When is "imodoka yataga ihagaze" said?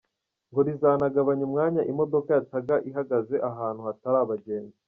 1.91-3.35